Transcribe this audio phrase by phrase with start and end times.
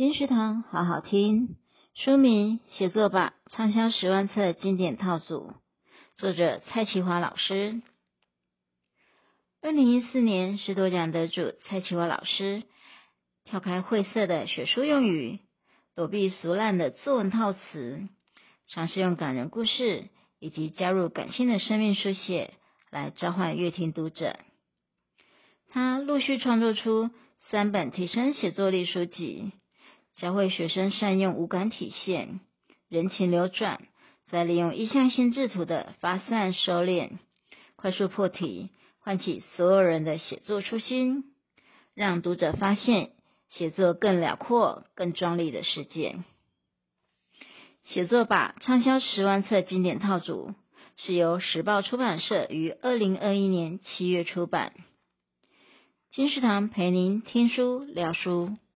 [0.00, 1.56] 金石堂好好听，
[1.92, 5.52] 书名《写作吧》，畅销十万册经典套组，
[6.16, 7.82] 作者蔡淇华老师。
[9.60, 12.62] 二零一四年是多奖得主蔡淇华老师，
[13.44, 15.38] 跳开晦涩的学术用语，
[15.94, 18.08] 躲避俗烂的作文套词，
[18.68, 20.08] 尝试用感人故事
[20.38, 22.54] 以及加入感性的生命书写
[22.88, 24.38] 来召唤阅听读者。
[25.68, 27.10] 他陆续创作出
[27.50, 29.52] 三本提升写作力书籍。
[30.16, 32.40] 教会学生善用五感体现，
[32.88, 33.80] 人情流转，
[34.28, 37.18] 再利用意象心智图的发散收敛，
[37.76, 41.24] 快速破题，唤起所有人的写作初心，
[41.94, 43.10] 让读者发现
[43.48, 46.18] 写作更辽阔、更壮丽的世界。
[47.84, 50.54] 写作吧畅销十万册经典套组
[50.96, 54.74] 是由时报出版社于二零二一年七月出版。
[56.10, 58.56] 金石堂陪您听书聊书。